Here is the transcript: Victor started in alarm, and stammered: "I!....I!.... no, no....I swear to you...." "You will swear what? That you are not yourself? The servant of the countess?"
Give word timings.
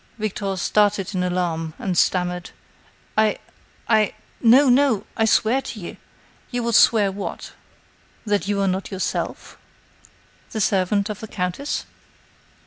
Victor 0.17 0.55
started 0.57 1.13
in 1.13 1.21
alarm, 1.21 1.75
and 1.77 1.95
stammered: 1.95 2.49
"I!....I!.... 3.15 4.15
no, 4.41 4.67
no....I 4.67 5.25
swear 5.25 5.61
to 5.61 5.79
you...." 5.79 5.97
"You 6.49 6.63
will 6.63 6.73
swear 6.73 7.11
what? 7.11 7.51
That 8.25 8.47
you 8.47 8.59
are 8.61 8.67
not 8.67 8.89
yourself? 8.89 9.59
The 10.53 10.59
servant 10.59 11.11
of 11.11 11.19
the 11.19 11.27
countess?" 11.27 11.85